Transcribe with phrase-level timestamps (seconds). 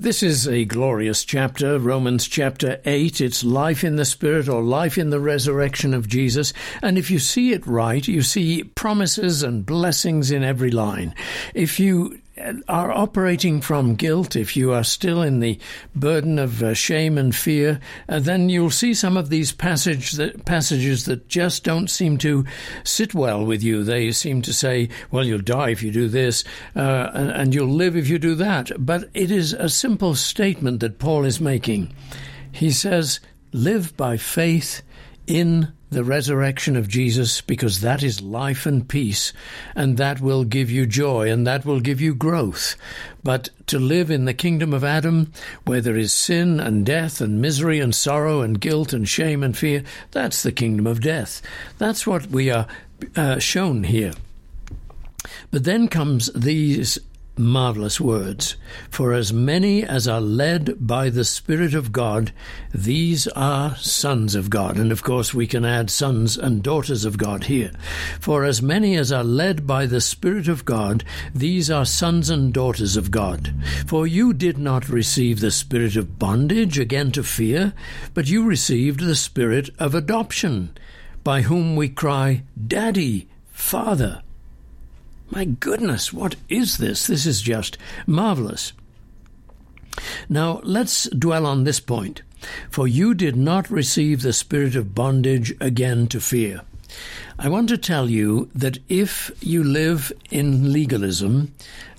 [0.00, 3.20] This is a glorious chapter, Romans chapter 8.
[3.20, 6.54] It's life in the Spirit or life in the resurrection of Jesus.
[6.80, 11.14] And if you see it right, you see promises and blessings in every line.
[11.52, 12.18] If you
[12.68, 15.58] are operating from guilt, if you are still in the
[15.94, 20.44] burden of uh, shame and fear, uh, then you'll see some of these passage that,
[20.44, 22.44] passages that just don't seem to
[22.84, 23.84] sit well with you.
[23.84, 26.44] They seem to say, well, you'll die if you do this,
[26.76, 28.70] uh, and, and you'll live if you do that.
[28.78, 31.92] But it is a simple statement that Paul is making.
[32.52, 33.20] He says,
[33.52, 34.82] live by faith
[35.26, 39.32] in the resurrection of Jesus because that is life and peace,
[39.74, 42.76] and that will give you joy and that will give you growth.
[43.22, 45.32] But to live in the kingdom of Adam,
[45.66, 49.56] where there is sin and death and misery and sorrow and guilt and shame and
[49.56, 51.42] fear, that's the kingdom of death.
[51.78, 52.66] That's what we are
[53.16, 54.12] uh, shown here.
[55.50, 56.98] But then comes these
[57.40, 58.56] marvelous words.
[58.90, 62.32] For as many as are led by the Spirit of God,
[62.72, 64.76] these are sons of God.
[64.76, 67.72] And of course, we can add sons and daughters of God here.
[68.20, 72.52] For as many as are led by the Spirit of God, these are sons and
[72.52, 73.54] daughters of God.
[73.86, 77.72] For you did not receive the spirit of bondage again to fear,
[78.14, 80.76] but you received the spirit of adoption,
[81.24, 84.22] by whom we cry, Daddy, Father.
[85.30, 87.06] My goodness, what is this?
[87.06, 88.72] This is just marvelous.
[90.28, 92.22] Now, let's dwell on this point.
[92.70, 96.62] For you did not receive the spirit of bondage again to fear.
[97.38, 101.54] I want to tell you that if you live in legalism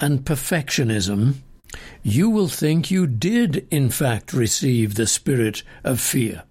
[0.00, 1.36] and perfectionism,
[2.02, 6.44] you will think you did, in fact, receive the spirit of fear.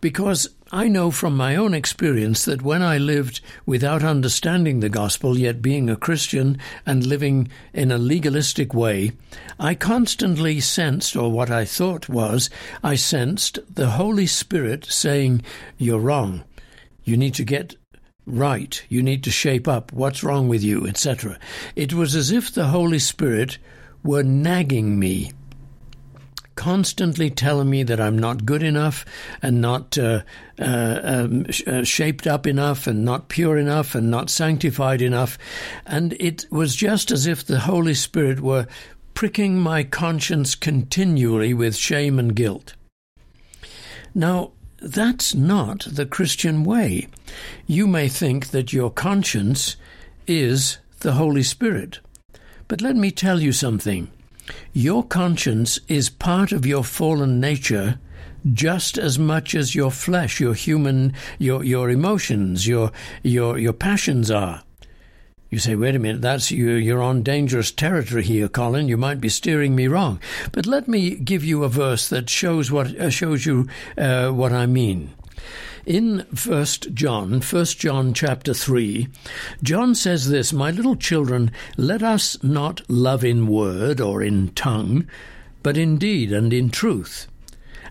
[0.00, 5.38] Because I know from my own experience that when I lived without understanding the gospel,
[5.38, 9.12] yet being a Christian and living in a legalistic way,
[9.60, 12.50] I constantly sensed, or what I thought was,
[12.82, 15.42] I sensed the Holy Spirit saying,
[15.78, 16.44] You're wrong.
[17.04, 17.76] You need to get
[18.26, 18.82] right.
[18.88, 19.92] You need to shape up.
[19.92, 21.38] What's wrong with you, etc.
[21.76, 23.58] It was as if the Holy Spirit
[24.02, 25.32] were nagging me
[26.56, 29.04] constantly telling me that I'm not good enough
[29.40, 30.22] and not uh,
[30.58, 35.38] uh, um, sh- uh, shaped up enough and not pure enough and not sanctified enough.
[35.86, 38.66] And it was just as if the Holy Spirit were
[39.14, 42.74] pricking my conscience continually with shame and guilt.
[44.14, 47.08] Now, that's not the Christian way.
[47.66, 49.76] You may think that your conscience
[50.26, 52.00] is the Holy Spirit.
[52.68, 54.10] But let me tell you something.
[54.72, 57.98] Your conscience is part of your fallen nature
[58.52, 62.92] just as much as your flesh, your human, your, your emotions, your,
[63.22, 64.62] your, your passions are.
[65.48, 68.88] You say, wait a minute, that's you, you're on dangerous territory here, Colin.
[68.88, 70.20] You might be steering me wrong.
[70.52, 74.52] But let me give you a verse that shows what uh, shows you uh, what
[74.52, 75.14] I mean.
[75.84, 79.08] In First John, First John chapter 3,
[79.62, 85.06] John says this, My little children, let us not love in word or in tongue,
[85.62, 87.28] but in deed and in truth.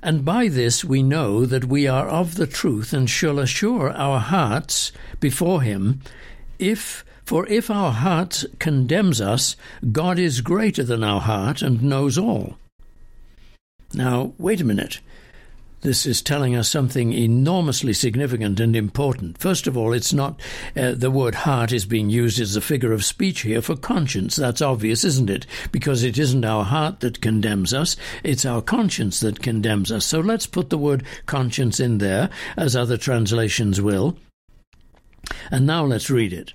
[0.04, 4.20] And by this we know that we are of the truth and shall assure our
[4.20, 6.02] hearts before him,
[6.60, 9.56] if for if our heart condemns us,
[9.92, 12.58] God is greater than our heart and knows all.
[13.96, 15.00] Now, wait a minute.
[15.86, 19.38] This is telling us something enormously significant and important.
[19.38, 20.42] First of all, it's not
[20.76, 24.36] uh, the word heart is being used as a figure of speech here for conscience.
[24.36, 25.46] That's obvious, isn't it?
[25.72, 30.08] Because it isn't our heart that condemns us, it's our conscience that condemns us.
[30.08, 34.18] So let's put the word conscience in there, as other translations will.
[35.52, 36.54] And now let's read it.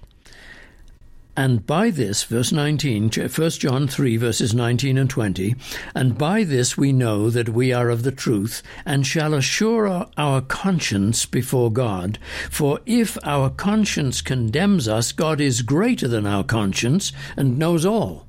[1.36, 5.54] And by this, verse 19, 1 John 3, verses 19 and 20,
[5.94, 10.10] and by this we know that we are of the truth, and shall assure our,
[10.16, 12.18] our conscience before God.
[12.50, 18.26] For if our conscience condemns us, God is greater than our conscience and knows all.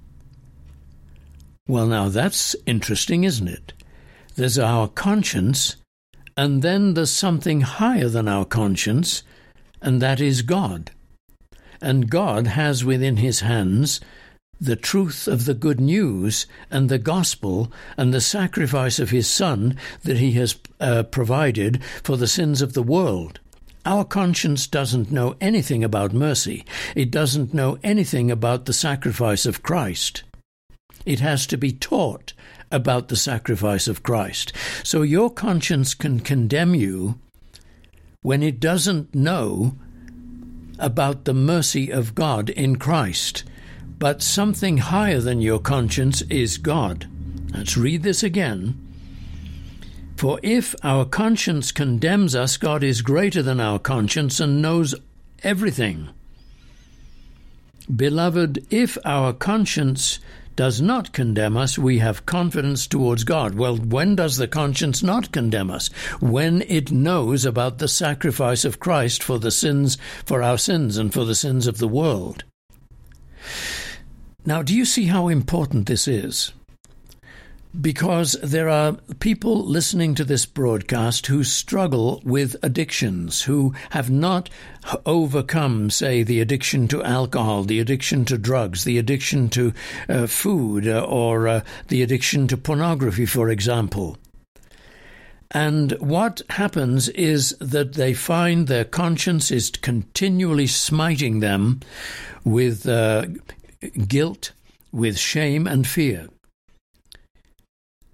[1.67, 3.73] Well, now that's interesting, isn't it?
[4.35, 5.75] There's our conscience,
[6.37, 9.23] and then there's something higher than our conscience,
[9.81, 10.91] and that is God.
[11.81, 13.99] And God has within his hands
[14.59, 19.75] the truth of the good news and the gospel and the sacrifice of his Son
[20.03, 23.39] that he has uh, provided for the sins of the world.
[23.83, 26.63] Our conscience doesn't know anything about mercy.
[26.95, 30.21] It doesn't know anything about the sacrifice of Christ.
[31.03, 32.33] It has to be taught
[32.71, 34.53] about the sacrifice of Christ.
[34.83, 37.19] So your conscience can condemn you
[38.21, 39.75] when it doesn't know
[40.81, 43.43] about the mercy of God in Christ.
[43.99, 47.07] But something higher than your conscience is God.
[47.53, 48.77] Let's read this again.
[50.17, 54.95] For if our conscience condemns us, God is greater than our conscience and knows
[55.43, 56.09] everything.
[57.93, 60.19] Beloved, if our conscience
[60.55, 63.55] does not condemn us, we have confidence towards God.
[63.55, 65.89] Well, when does the conscience not condemn us?
[66.19, 71.13] When it knows about the sacrifice of Christ for the sins, for our sins and
[71.13, 72.43] for the sins of the world.
[74.45, 76.53] Now, do you see how important this is?
[77.79, 84.49] Because there are people listening to this broadcast who struggle with addictions, who have not
[85.05, 89.73] overcome, say, the addiction to alcohol, the addiction to drugs, the addiction to
[90.09, 94.17] uh, food, uh, or uh, the addiction to pornography, for example.
[95.51, 101.81] And what happens is that they find their conscience is continually smiting them
[102.43, 103.25] with uh,
[104.07, 104.51] guilt,
[104.91, 106.27] with shame and fear.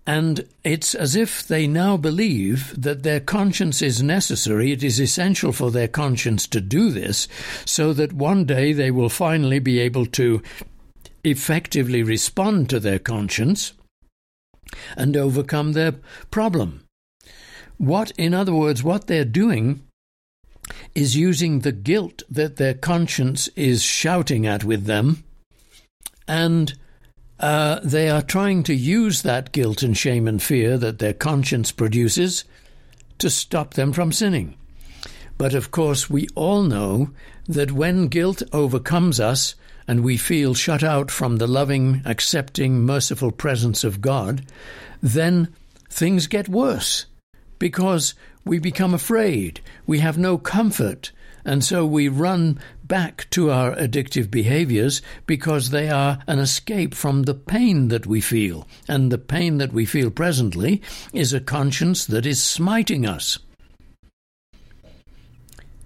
[0.07, 5.51] And it's as if they now believe that their conscience is necessary, it is essential
[5.51, 7.27] for their conscience to do this,
[7.65, 10.41] so that one day they will finally be able to
[11.25, 13.73] effectively respond to their conscience
[14.95, 15.95] and overcome their
[16.31, 16.85] problem.
[17.77, 19.83] What, in other words, what they're doing
[20.95, 25.25] is using the guilt that their conscience is shouting at with them
[26.29, 26.73] and
[27.39, 31.71] uh, they are trying to use that guilt and shame and fear that their conscience
[31.71, 32.43] produces
[33.19, 34.55] to stop them from sinning.
[35.37, 37.11] But of course, we all know
[37.47, 39.55] that when guilt overcomes us
[39.87, 44.43] and we feel shut out from the loving, accepting, merciful presence of God,
[45.01, 45.53] then
[45.89, 47.05] things get worse
[47.59, 48.13] because
[48.43, 51.11] we become afraid, we have no comfort,
[51.45, 57.23] and so we run back to our addictive behaviors because they are an escape from
[57.23, 58.67] the pain that we feel.
[58.87, 60.81] And the pain that we feel presently
[61.13, 63.39] is a conscience that is smiting us.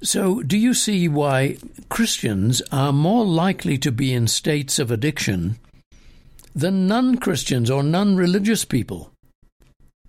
[0.04, 1.58] So, do you see why
[1.90, 5.60] Christians are more likely to be in states of addiction
[6.56, 9.12] than non Christians or non religious people?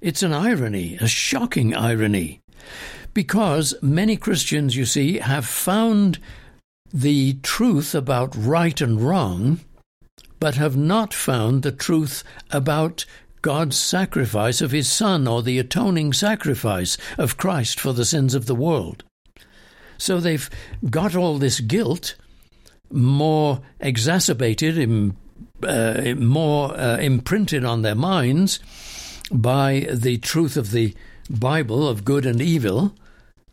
[0.01, 2.41] It's an irony, a shocking irony.
[3.15, 6.19] Because many Christians, you see, have found
[6.93, 9.61] the truth about right and wrong,
[10.41, 13.05] but have not found the truth about
[13.43, 18.47] God's sacrifice of His Son or the atoning sacrifice of Christ for the sins of
[18.47, 19.05] the world.
[19.99, 20.49] So they've
[20.89, 22.17] got all this guilt
[22.91, 25.15] more exacerbated,
[25.63, 28.61] uh, more uh, imprinted on their minds
[29.31, 30.95] by the truth of the
[31.31, 32.95] Bible of good and evil,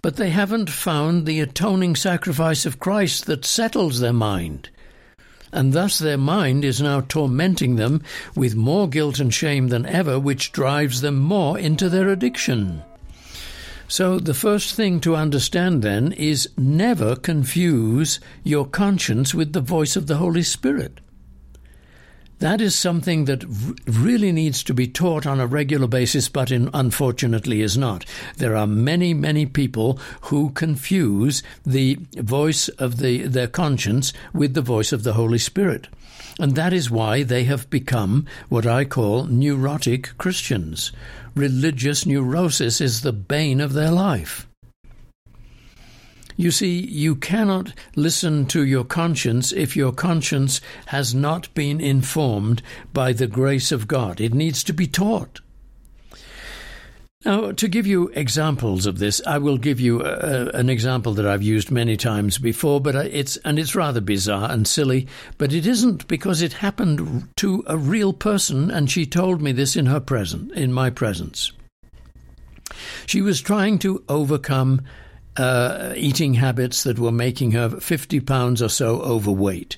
[0.01, 4.69] but they haven't found the atoning sacrifice of Christ that settles their mind.
[5.51, 8.03] And thus their mind is now tormenting them
[8.35, 12.83] with more guilt and shame than ever, which drives them more into their addiction.
[13.87, 19.95] So, the first thing to understand then is never confuse your conscience with the voice
[19.95, 20.99] of the Holy Spirit.
[22.39, 23.43] That is something that
[23.85, 28.05] really needs to be taught on a regular basis, but in, unfortunately is not.
[28.37, 34.61] There are many, many people who confuse the voice of the, their conscience with the
[34.61, 35.89] voice of the Holy Spirit.
[36.39, 40.93] And that is why they have become what I call neurotic Christians.
[41.35, 44.47] Religious neurosis is the bane of their life.
[46.39, 52.61] You see, you cannot listen to your conscience if your conscience has not been informed
[52.93, 54.21] by the grace of God.
[54.21, 55.41] It needs to be taught.
[57.25, 61.27] Now, to give you examples of this, I will give you a, an example that
[61.27, 65.67] I've used many times before, but it's and it's rather bizarre and silly, but it
[65.67, 69.99] isn't because it happened to a real person, and she told me this in her
[69.99, 71.51] present, in my presence.
[73.05, 74.83] She was trying to overcome
[75.39, 79.77] uh, eating habits that were making her 50 pounds or so overweight.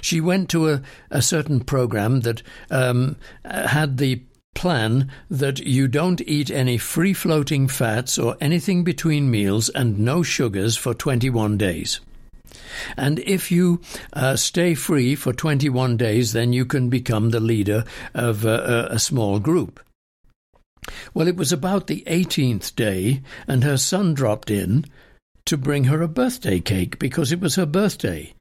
[0.00, 4.22] She went to a, a certain program that um, had the
[4.54, 10.22] plan that you don't eat any free floating fats or anything between meals and no
[10.22, 12.00] sugars for 21 days.
[12.96, 13.80] And if you
[14.12, 18.98] uh, stay free for 21 days, then you can become the leader of uh, a
[18.98, 19.80] small group.
[21.14, 24.84] Well, it was about the 18th day, and her son dropped in
[25.44, 28.34] to bring her a birthday cake because it was her birthday.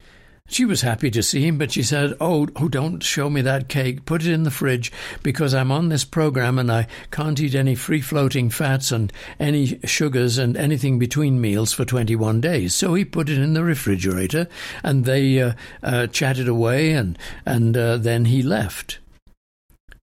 [0.49, 3.67] She was happy to see him, but she said, oh, oh, don't show me that
[3.67, 4.05] cake.
[4.05, 7.75] Put it in the fridge because I'm on this program and I can't eat any
[7.75, 12.73] free floating fats and any sugars and anything between meals for 21 days.
[12.73, 14.47] So he put it in the refrigerator
[14.83, 18.99] and they uh, uh, chatted away and, and uh, then he left.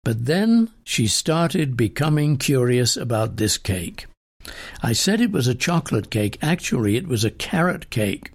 [0.04, 4.06] But then she started becoming curious about this cake.
[4.82, 6.38] I said it was a chocolate cake.
[6.42, 8.30] Actually, it was a carrot cake.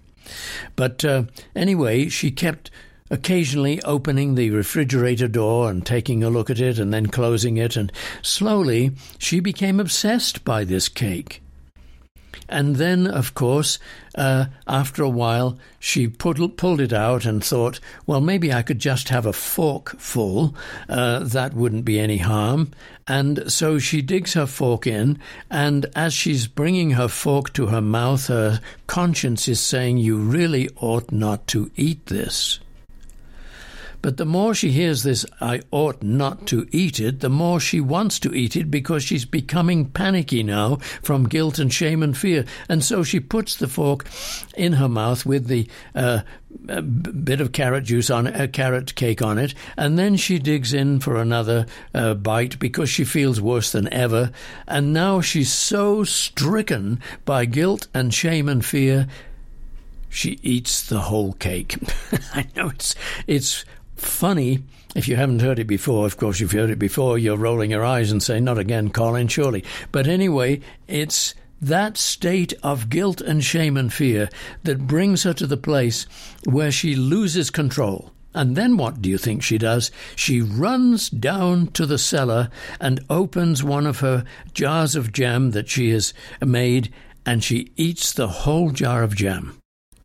[0.74, 1.24] But uh,
[1.54, 2.70] anyway, she kept
[3.10, 7.76] occasionally opening the refrigerator door and taking a look at it and then closing it,
[7.76, 11.42] and slowly she became obsessed by this cake.
[12.48, 13.78] And then, of course,
[14.14, 18.78] uh, after a while, she put, pulled it out and thought, well, maybe I could
[18.78, 20.54] just have a fork full.
[20.88, 22.72] Uh, that wouldn't be any harm.
[23.06, 25.18] And so she digs her fork in,
[25.50, 30.68] and as she's bringing her fork to her mouth, her conscience is saying, You really
[30.76, 32.60] ought not to eat this.
[34.02, 37.80] But the more she hears this, I ought not to eat it, the more she
[37.80, 42.44] wants to eat it because she's becoming panicky now from guilt and shame and fear.
[42.68, 44.06] And so she puts the fork
[44.56, 46.22] in her mouth with the uh,
[46.66, 50.98] bit of carrot juice on a carrot cake on it, and then she digs in
[51.00, 54.32] for another uh, bite because she feels worse than ever.
[54.66, 59.06] And now she's so stricken by guilt and shame and fear
[60.08, 61.76] she eats the whole cake.
[62.34, 62.94] I know it's
[63.26, 63.64] it's
[64.00, 64.64] funny.
[64.94, 67.84] If you haven't heard it before, of course, you've heard it before, you're rolling your
[67.84, 69.64] eyes and saying, Not again, Colin, surely.
[69.92, 74.28] But anyway, it's that state of guilt and shame and fear
[74.64, 76.06] that brings her to the place
[76.44, 78.12] where she loses control.
[78.32, 79.90] And then what do you think she does?
[80.14, 82.48] She runs down to the cellar
[82.80, 86.92] and opens one of her jars of jam that she has made,
[87.26, 89.58] and she eats the whole jar of jam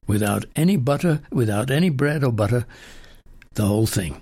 [0.07, 2.65] without any butter, without any bread or butter
[3.55, 4.21] the whole thing.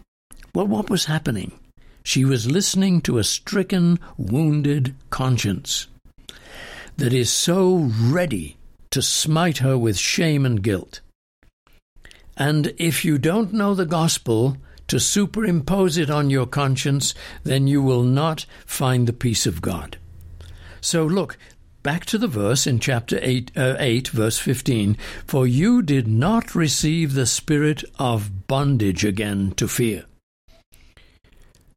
[0.56, 1.60] Well, what was happening?
[2.04, 5.88] She was listening to a stricken, wounded conscience
[6.98, 8.58] that is so ready
[8.92, 11.02] to smite her with shame and guilt.
[12.38, 17.13] And if you don't know the gospel to superimpose it on your conscience,
[17.44, 19.98] then you will not find the peace of God.
[20.82, 21.38] So look,
[21.84, 24.96] Back to the verse in chapter 8, uh, 8, verse 15
[25.28, 30.06] For you did not receive the spirit of bondage again to fear.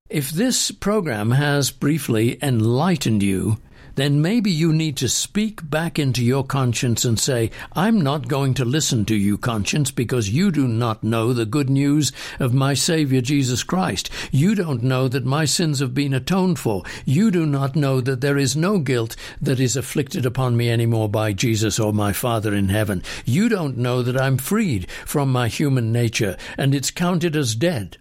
[0.09, 3.59] If this program has briefly enlightened you,
[3.97, 8.55] then maybe you need to speak back into your conscience and say, I'm not going
[8.55, 12.75] to listen to you, conscience, because you do not know the good news of my
[12.75, 14.11] Savior Jesus Christ.
[14.31, 16.85] You don't know that my sins have been atoned for.
[17.05, 21.09] You do not know that there is no guilt that is afflicted upon me anymore
[21.09, 23.03] by Jesus or my Father in heaven.
[23.25, 27.97] You don't know that I'm freed from my human nature and it's counted as dead.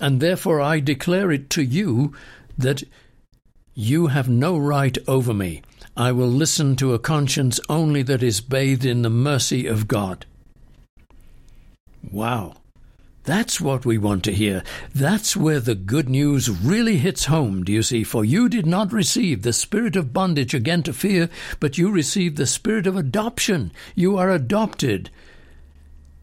[0.00, 2.14] And therefore I declare it to you
[2.56, 2.82] that
[3.78, 5.62] you have no right over me.
[5.96, 10.26] I will listen to a conscience only that is bathed in the mercy of God.
[12.10, 12.54] Wow.
[13.22, 14.64] That's what we want to hear.
[14.92, 18.02] That's where the good news really hits home, do you see?
[18.02, 21.28] For you did not receive the spirit of bondage again to fear,
[21.60, 23.70] but you received the spirit of adoption.
[23.94, 25.08] You are adopted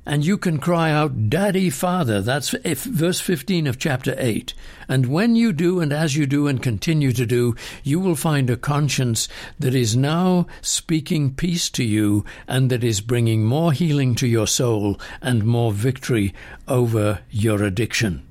[0.05, 2.21] and you can cry out, Daddy, Father.
[2.21, 4.53] That's if, verse 15 of chapter 8.
[4.87, 8.49] And when you do, and as you do, and continue to do, you will find
[8.49, 9.27] a conscience
[9.59, 14.47] that is now speaking peace to you, and that is bringing more healing to your
[14.47, 16.33] soul and more victory
[16.67, 18.21] over your addiction.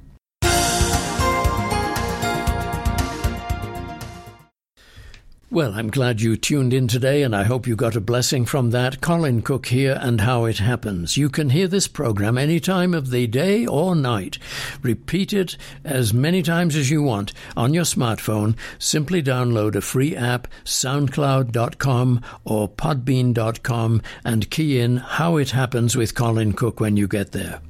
[5.54, 8.70] Well, I'm glad you tuned in today, and I hope you got a blessing from
[8.70, 9.00] that.
[9.00, 11.16] Colin Cook here, and how it happens.
[11.16, 14.36] You can hear this program any time of the day or night.
[14.82, 18.56] Repeat it as many times as you want on your smartphone.
[18.80, 26.16] Simply download a free app, soundcloud.com or podbean.com, and key in how it happens with
[26.16, 27.60] Colin Cook when you get there.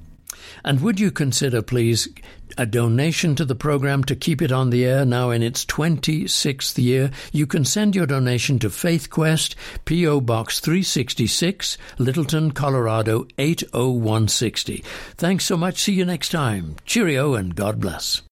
[0.64, 2.08] And would you consider, please,
[2.56, 6.82] a donation to the program to keep it on the air now in its 26th
[6.82, 7.10] year?
[7.32, 10.20] You can send your donation to Faith Quest, P.O.
[10.20, 14.84] Box 366, Littleton, Colorado 80160.
[15.16, 15.78] Thanks so much.
[15.78, 16.76] See you next time.
[16.84, 18.22] Cheerio and God bless.